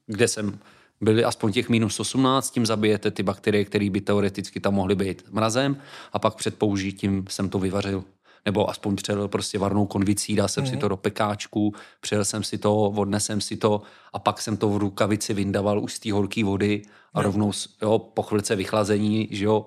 kde 0.07 0.27
jsem 0.27 0.59
byli 1.01 1.23
aspoň 1.23 1.51
těch 1.51 1.69
minus 1.69 1.99
18, 1.99 2.51
tím 2.51 2.65
zabijete 2.65 3.11
ty 3.11 3.23
bakterie, 3.23 3.65
které 3.65 3.89
by 3.89 4.01
teoreticky 4.01 4.59
tam 4.59 4.73
mohly 4.73 4.95
být 4.95 5.23
mrazem 5.31 5.77
a 6.13 6.19
pak 6.19 6.35
před 6.35 6.55
použitím 6.55 7.25
jsem 7.29 7.49
to 7.49 7.59
vyvařil. 7.59 8.03
Nebo 8.45 8.69
aspoň 8.69 8.95
přelil 8.95 9.27
prostě 9.27 9.59
varnou 9.59 9.85
konvicí, 9.85 10.35
dal 10.35 10.47
jsem 10.47 10.63
mm. 10.63 10.69
si 10.69 10.77
to 10.77 10.87
do 10.87 10.97
pekáčku, 10.97 11.73
přijel 12.01 12.25
jsem 12.25 12.43
si 12.43 12.57
to, 12.57 12.75
odnesem 12.77 13.41
si 13.41 13.57
to 13.57 13.81
a 14.13 14.19
pak 14.19 14.41
jsem 14.41 14.57
to 14.57 14.69
v 14.69 14.77
rukavici 14.77 15.33
vyndaval 15.33 15.79
už 15.83 15.93
z 15.93 15.99
té 15.99 16.11
horké 16.11 16.43
vody 16.43 16.81
a 17.13 17.21
rovnou 17.21 17.51
s- 17.51 17.69
jo, 17.81 17.99
po 17.99 18.21
chvilce 18.21 18.55
vychlazení, 18.55 19.27
že 19.31 19.45
jo, 19.45 19.65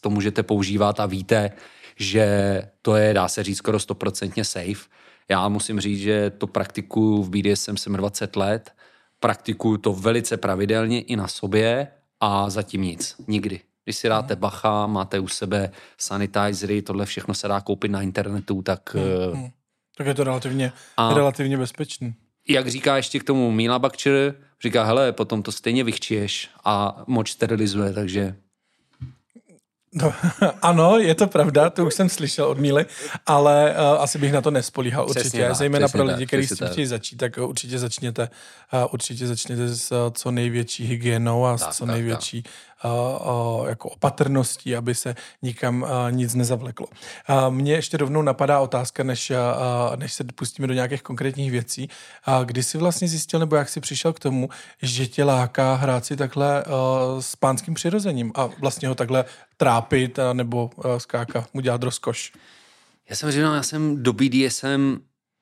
to 0.00 0.10
můžete 0.10 0.42
používat 0.42 1.00
a 1.00 1.06
víte, 1.06 1.50
že 1.96 2.62
to 2.82 2.96
je, 2.96 3.14
dá 3.14 3.28
se 3.28 3.42
říct, 3.42 3.58
skoro 3.58 3.78
stoprocentně 3.78 4.44
safe. 4.44 4.88
Já 5.28 5.48
musím 5.48 5.80
říct, 5.80 5.98
že 6.00 6.30
to 6.30 6.46
praktikuju 6.46 7.22
v 7.22 7.30
BDSM 7.30 7.76
jsem 7.76 7.92
20 7.92 8.36
let, 8.36 8.70
praktikuju 9.20 9.76
to 9.76 9.92
velice 9.92 10.36
pravidelně 10.36 11.00
i 11.00 11.16
na 11.16 11.28
sobě 11.28 11.88
a 12.20 12.50
zatím 12.50 12.82
nic, 12.82 13.16
nikdy. 13.28 13.60
Když 13.84 13.96
si 13.96 14.08
dáte 14.08 14.36
bacha, 14.36 14.86
máte 14.86 15.18
u 15.20 15.28
sebe 15.28 15.70
sanitizery, 15.98 16.82
tohle 16.82 17.06
všechno 17.06 17.34
se 17.34 17.48
dá 17.48 17.60
koupit 17.60 17.88
na 17.90 18.02
internetu, 18.02 18.62
tak 18.62 18.96
eh, 19.36 19.52
Tak 19.96 20.06
je 20.06 20.14
to 20.14 20.24
relativně, 20.24 20.72
A- 20.96 21.14
relativně 21.14 21.58
bezpečný. 21.58 22.14
jak 22.48 22.68
říká 22.68 22.96
ještě 22.96 23.18
k 23.20 23.24
tomu 23.24 23.50
Míla 23.50 23.78
Bakčer, 23.78 24.34
říká, 24.62 24.84
hele, 24.84 25.12
potom 25.12 25.42
to 25.42 25.52
stejně 25.52 25.84
vychčiješ 25.84 26.50
a 26.64 27.02
moč 27.06 27.30
sterilizuje, 27.32 27.92
takže 27.92 28.36
No, 29.94 30.12
ano, 30.62 30.98
je 30.98 31.14
to 31.14 31.26
pravda, 31.26 31.70
to 31.70 31.86
už 31.86 31.94
jsem 31.94 32.08
slyšel 32.08 32.44
od 32.46 32.58
Míly, 32.58 32.86
ale 33.26 33.74
uh, 33.94 34.02
asi 34.02 34.18
bych 34.18 34.32
na 34.32 34.40
to 34.40 34.50
nespolíhal 34.50 35.06
Přesně 35.06 35.20
určitě. 35.20 35.46
tak, 35.46 35.56
Zejména 35.56 35.88
přesně 35.88 35.98
pro 35.98 36.12
lidi, 36.12 36.26
kteří 36.26 36.42
s 36.42 36.46
přesně 36.46 36.66
tím 36.66 36.72
chtějí 36.72 36.86
začít, 36.86 37.16
tak 37.16 37.38
určitě 37.38 37.78
začněte, 37.78 38.28
uh, 38.72 38.80
určitě 38.92 39.26
začněte 39.26 39.68
s 39.68 39.92
uh, 39.92 39.98
co 40.12 40.30
největší 40.30 40.84
hygienou 40.86 41.46
a 41.46 41.58
Tak, 41.58 41.74
s 41.74 41.76
co 41.76 41.86
tak, 41.86 41.94
největší 41.94 42.44
uh, 42.84 42.90
uh, 43.60 43.68
jako 43.68 43.88
opatrností, 43.88 44.76
aby 44.76 44.94
se 44.94 45.14
nikam 45.42 45.82
uh, 45.82 45.88
nic 46.10 46.34
nezavleklo. 46.34 46.86
Uh, 46.86 47.50
mně 47.54 47.72
ještě 47.72 47.96
rovnou 47.96 48.22
napadá 48.22 48.60
otázka, 48.60 49.02
než, 49.02 49.30
uh, 49.30 49.96
než 49.96 50.12
se 50.12 50.24
pustíme 50.24 50.68
do 50.68 50.74
nějakých 50.74 51.02
konkrétních 51.02 51.50
věcí. 51.50 51.88
Uh, 52.28 52.44
kdy 52.44 52.62
jsi 52.62 52.78
vlastně 52.78 53.08
zjistil, 53.08 53.40
nebo 53.40 53.56
jak 53.56 53.68
jsi 53.68 53.80
přišel 53.80 54.12
k 54.12 54.20
tomu, 54.20 54.48
že 54.82 55.06
tě 55.06 55.24
láká 55.24 55.74
hrát 55.74 56.04
si 56.04 56.16
takhle 56.16 56.64
uh, 56.64 56.72
s 57.20 57.36
pánským 57.36 57.74
přirozením 57.74 58.32
a 58.34 58.48
vlastně 58.60 58.88
ho 58.88 58.94
takhle 58.94 59.24
trápit 59.62 60.18
a 60.18 60.32
nebo 60.32 60.70
uh, 60.76 60.96
skáka, 60.96 61.46
mu 61.54 61.60
dělat 61.60 61.82
rozkoš. 61.82 62.32
já 63.10 63.16
jsem 63.16 63.30
říkal, 63.30 63.54
já 63.54 63.62
jsem 63.62 64.02
do 64.02 64.12
BDSM, 64.12 64.98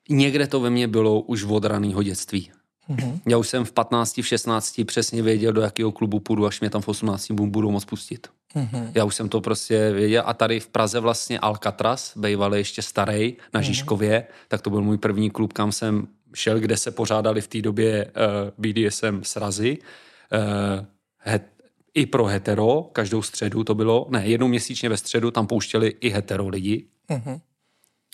někde 0.08 0.46
to 0.46 0.60
ve 0.60 0.70
mně 0.70 0.88
bylo 0.88 1.20
už 1.20 1.44
od 1.44 1.64
raného 1.64 2.02
dětství. 2.02 2.50
Mm-hmm. 2.90 3.20
Já 3.26 3.36
už 3.36 3.48
jsem 3.48 3.64
v 3.64 3.72
15, 3.72 4.18
v 4.18 4.26
16 4.26 4.80
přesně 4.84 5.22
věděl, 5.22 5.52
do 5.52 5.60
jakého 5.60 5.92
klubu 5.92 6.20
půjdu, 6.20 6.46
až 6.46 6.60
mě 6.60 6.70
tam 6.70 6.82
v 6.82 6.88
18 6.88 7.30
bu- 7.30 7.50
budou 7.50 7.70
moc 7.70 7.84
pustit. 7.84 8.26
Mm-hmm. 8.54 8.90
Já 8.94 9.04
už 9.04 9.14
jsem 9.14 9.28
to 9.28 9.40
prostě 9.40 9.92
věděl 9.92 10.22
a 10.26 10.34
tady 10.34 10.60
v 10.60 10.68
Praze 10.68 11.00
vlastně 11.00 11.38
Alcatraz, 11.38 12.12
bývalý 12.16 12.58
ještě 12.58 12.82
starý 12.82 13.36
na 13.54 13.60
Žižkově, 13.60 14.26
tak 14.48 14.62
to 14.62 14.70
byl 14.70 14.82
můj 14.82 14.98
první 14.98 15.30
klub, 15.30 15.52
kam 15.52 15.72
jsem 15.72 16.06
šel, 16.34 16.60
kde 16.60 16.76
se 16.76 16.90
pořádali 16.90 17.40
v 17.40 17.48
té 17.48 17.62
době 17.62 18.04
uh, 18.04 18.66
BDSM 18.66 19.20
srazy. 19.22 19.78
Uh, 19.78 20.84
het, 21.16 21.59
I 21.94 22.06
pro 22.06 22.24
hetero, 22.24 22.82
každou 22.82 23.22
středu 23.22 23.64
to 23.64 23.74
bylo, 23.74 24.06
ne, 24.10 24.26
jednou 24.26 24.48
měsíčně 24.48 24.88
ve 24.88 24.96
středu 24.96 25.30
tam 25.30 25.46
pouštěli 25.46 25.88
i 25.88 26.08
hetero 26.08 26.48
lidi. 26.48 26.86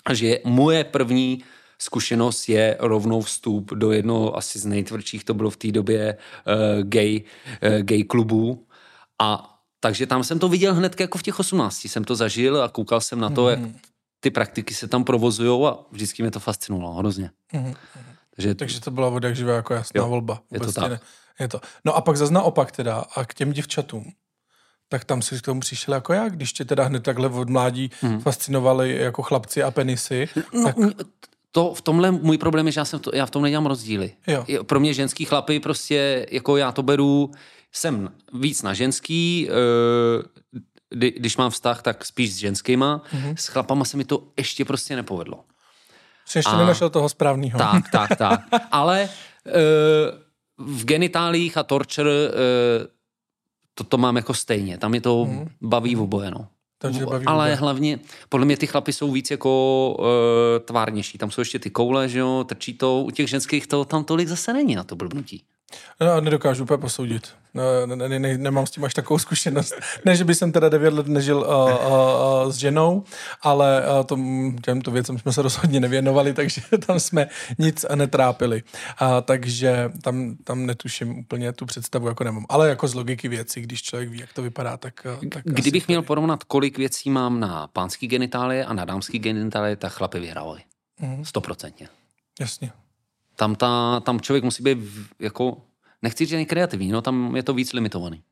A 0.05 0.13
že 0.13 0.39
moje 0.45 0.83
první 0.83 1.43
zkušenost 1.79 2.49
je 2.49 2.77
rovnou 2.79 3.21
vstup 3.21 3.73
do 3.73 3.91
jednoho 3.91 4.37
asi 4.37 4.59
z 4.59 4.65
nejtvrdších, 4.65 5.23
to 5.23 5.33
bylo 5.33 5.49
v 5.49 5.57
té 5.57 5.71
době 5.71 6.17
uh, 6.17 6.83
gay, 6.83 7.23
uh, 7.63 7.81
gay 7.81 8.03
klubů. 8.03 8.67
A 9.21 9.53
takže 9.79 10.07
tam 10.07 10.23
jsem 10.23 10.39
to 10.39 10.49
viděl 10.49 10.73
hned 10.73 10.99
jako 10.99 11.17
v 11.17 11.23
těch 11.23 11.39
18. 11.39 11.85
Jsem 11.85 12.03
to 12.03 12.15
zažil 12.15 12.63
a 12.63 12.69
koukal 12.69 13.01
jsem 13.01 13.19
na 13.19 13.29
to, 13.29 13.43
mm. 13.43 13.49
jak 13.49 13.59
ty 14.19 14.31
praktiky 14.31 14.73
se 14.73 14.87
tam 14.87 15.03
provozují 15.03 15.65
a 15.67 15.77
vždycky 15.91 16.23
mě 16.23 16.31
to 16.31 16.39
fascinovalo 16.39 16.93
hrozně. 16.93 17.31
Mm. 17.53 17.73
Takže, 18.35 18.55
Takže 18.55 18.81
to 18.81 18.91
byla 18.91 19.09
voda 19.09 19.33
živa 19.33 19.53
jako 19.53 19.73
jasná 19.73 19.99
Jo, 20.01 20.09
volba. 20.09 20.41
je 20.51 20.59
to 20.59 20.65
Vůbec 20.65 20.75
tak. 20.75 20.91
Ne, 20.91 20.99
je 21.39 21.47
to. 21.47 21.61
No 21.85 21.95
a 21.95 22.01
pak 22.01 22.17
zase 22.17 22.33
naopak 22.33 22.71
teda 22.71 23.05
a 23.15 23.25
k 23.25 23.33
těm 23.33 23.51
děvčatům. 23.51 24.11
Tak 24.89 25.05
tam 25.05 25.21
si 25.21 25.37
k 25.37 25.41
tomu 25.41 25.59
přišel 25.59 25.93
jako 25.93 26.13
já, 26.13 26.29
když 26.29 26.53
tě 26.53 26.65
teda 26.65 26.83
hned 26.83 27.03
takhle 27.03 27.29
od 27.29 27.49
mládí 27.49 27.91
hmm. 28.01 28.19
fascinovali 28.19 28.97
jako 28.97 29.21
chlapci 29.21 29.63
a 29.63 29.71
penisy. 29.71 30.29
no, 30.53 30.63
tak, 30.63 30.75
to 31.51 31.73
v 31.73 31.81
tomhle 31.81 32.11
můj 32.11 32.37
problém 32.37 32.65
je, 32.65 32.71
že 32.71 32.79
já, 32.79 32.85
jsem 32.85 32.99
to, 32.99 33.11
já 33.13 33.25
v 33.25 33.31
tom 33.31 33.43
nedělám 33.43 33.65
rozdíly. 33.65 34.13
Jo. 34.27 34.63
Pro 34.63 34.79
mě 34.79 34.93
ženský 34.93 35.25
chlapy 35.25 35.59
prostě, 35.59 36.27
jako 36.31 36.57
já 36.57 36.71
to 36.71 36.83
beru, 36.83 37.31
jsem 37.71 38.09
víc 38.33 38.61
na 38.61 38.73
ženský, 38.73 39.49
eh, 39.49 40.23
kdy, 40.89 41.11
když 41.11 41.37
mám 41.37 41.51
vztah, 41.51 41.81
tak 41.81 42.05
spíš 42.05 42.33
s 42.33 42.37
ženskýma. 42.37 43.01
Mm-hmm. 43.13 43.35
S 43.37 43.47
chlapama 43.47 43.85
se 43.85 43.97
mi 43.97 44.05
to 44.05 44.23
ještě 44.37 44.65
prostě 44.65 44.95
nepovedlo. 44.95 45.43
jsi 46.25 46.37
ještě 46.37 46.51
a- 46.51 46.57
nenašel 46.57 46.89
toho 46.89 47.09
správného. 47.09 47.59
Tak, 47.59 47.89
tak, 47.91 48.15
tak. 48.17 48.41
Ale 48.71 49.09
uh, 49.45 49.53
v 50.57 50.85
genitálích 50.85 51.57
a 51.57 51.63
torture 51.63 52.09
uh, 52.09 52.33
to, 53.73 53.83
to 53.83 53.97
mám 53.97 54.15
jako 54.15 54.33
stejně. 54.33 54.77
Tam 54.77 54.93
je 54.93 55.01
to 55.01 55.25
hmm. 55.25 55.49
baví 55.61 55.95
v 55.95 56.01
oboje, 56.01 56.31
no. 56.31 56.47
Takže 56.77 57.05
baví 57.05 57.25
Ale 57.25 57.45
oboje. 57.45 57.55
hlavně, 57.55 57.99
podle 58.29 58.45
mě 58.45 58.57
ty 58.57 58.67
chlapy 58.67 58.93
jsou 58.93 59.11
víc 59.11 59.31
jako 59.31 59.95
uh, 59.99 60.05
tvárnější. 60.65 61.17
Tam 61.17 61.31
jsou 61.31 61.41
ještě 61.41 61.59
ty 61.59 61.69
koule, 61.69 62.09
že 62.09 62.19
jo, 62.19 62.45
trčí 62.47 62.73
to. 62.73 63.03
U 63.03 63.11
těch 63.11 63.29
ženských 63.29 63.67
to 63.67 63.85
tam 63.85 64.03
tolik 64.03 64.27
zase 64.27 64.53
není 64.53 64.75
na 64.75 64.83
to 64.83 64.95
blbnutí. 64.95 65.43
No, 66.01 66.21
nedokážu 66.21 66.63
úplně 66.63 66.77
posoudit. 66.77 67.27
Ne, 67.53 67.95
ne, 67.95 68.09
ne, 68.09 68.19
ne, 68.19 68.37
nemám 68.37 68.65
s 68.65 68.71
tím 68.71 68.85
až 68.85 68.93
takovou 68.93 69.19
zkušenost. 69.19 69.73
Ne, 70.05 70.15
že 70.15 70.23
bych 70.23 70.37
jsem 70.37 70.51
teda 70.51 70.69
9 70.69 70.93
let 70.93 71.07
nežil 71.07 71.37
uh, 71.37 71.45
uh, 71.45 72.45
uh, 72.45 72.51
s 72.51 72.55
ženou, 72.55 73.03
ale 73.41 73.83
uh, 73.99 74.05
tom, 74.05 74.55
těmto 74.57 74.91
věcem 74.91 75.19
jsme 75.19 75.33
se 75.33 75.41
rozhodně 75.41 75.79
nevěnovali, 75.79 76.33
takže 76.33 76.61
tam 76.85 76.99
jsme 76.99 77.27
nic 77.59 77.85
netrápili. 77.95 78.63
Uh, 79.01 79.07
takže 79.21 79.91
tam, 80.01 80.35
tam 80.43 80.65
netuším 80.65 81.19
úplně 81.19 81.53
tu 81.53 81.65
představu, 81.65 82.07
jako 82.07 82.23
nemám. 82.23 82.45
Ale 82.49 82.69
jako 82.69 82.87
z 82.87 82.93
logiky 82.93 83.27
věcí, 83.27 83.61
když 83.61 83.81
člověk 83.81 84.09
ví, 84.09 84.19
jak 84.19 84.33
to 84.33 84.41
vypadá, 84.41 84.77
tak... 84.77 85.07
uh, 85.21 85.29
tak 85.29 85.43
Kdybych 85.45 85.83
asi 85.83 85.91
měl 85.91 86.01
porovnat, 86.01 86.43
kolik 86.43 86.77
věcí 86.77 87.09
mám 87.09 87.39
na 87.39 87.67
pánský 87.67 88.07
genitálie 88.07 88.65
a 88.65 88.73
na 88.73 88.85
dámský 88.85 89.19
genitálie, 89.19 89.75
tak 89.75 89.93
chlapy 89.93 90.19
vyhrávali. 90.19 90.61
Stoprocentně. 91.23 91.89
Jasně. 92.39 92.71
Tam, 93.39 93.55
ta, 93.55 93.99
tam 93.99 94.19
člověk 94.19 94.43
musí 94.43 94.63
být 94.63 94.77
jako, 95.19 95.57
nechci 96.01 96.25
říct, 96.25 96.39
že 96.39 96.45
kreativní, 96.45 96.91
no 96.91 97.01
tam 97.01 97.35
je 97.35 97.43
to 97.43 97.53
víc 97.53 97.73
limitovaný. 97.73 98.23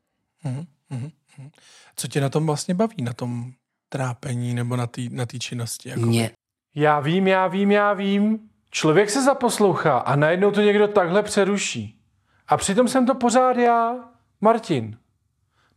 Co 1.96 2.08
tě 2.08 2.20
na 2.20 2.28
tom 2.28 2.46
vlastně 2.46 2.74
baví, 2.74 3.02
na 3.02 3.12
tom 3.12 3.52
trápení 3.88 4.54
nebo 4.54 4.76
na 4.76 4.86
té 4.86 5.02
na 5.10 5.26
tý 5.26 5.38
činnosti? 5.38 5.88
Jako? 5.88 6.00
Mě, 6.00 6.30
Já 6.74 7.00
vím, 7.00 7.28
já 7.28 7.46
vím, 7.46 7.70
já 7.70 7.92
vím. 7.92 8.38
Člověk 8.70 9.10
se 9.10 9.22
zaposlouchá 9.22 9.98
a 9.98 10.16
najednou 10.16 10.50
to 10.50 10.60
někdo 10.60 10.88
takhle 10.88 11.22
přeruší. 11.22 12.00
A 12.48 12.56
přitom 12.56 12.88
jsem 12.88 13.06
to 13.06 13.14
pořád 13.14 13.56
já, 13.56 13.94
Martin. 14.40 14.98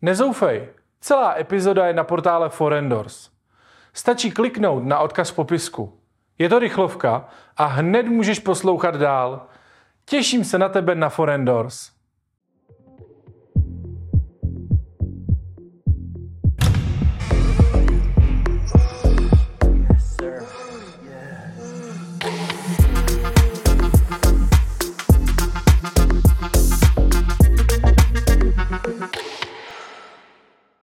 Nezoufej. 0.01 0.67
Celá 1.01 1.39
epizoda 1.39 1.88
je 1.88 1.93
na 1.93 2.03
portále 2.03 2.50
Forendors. 2.50 3.29
Stačí 3.93 4.31
kliknout 4.31 4.83
na 4.86 5.00
odkaz 5.00 5.29
v 5.29 5.36
popisku. 5.36 5.99
Je 6.39 6.50
to 6.50 6.60
rychlovka 6.60 7.25
a 7.58 7.65
hned 7.65 8.03
můžeš 8.03 8.39
poslouchat 8.39 8.96
dál. 8.96 9.48
Těším 10.05 10.43
se 10.43 10.58
na 10.58 10.69
tebe 10.69 10.96
na 10.96 11.10
Forendors. 11.10 11.91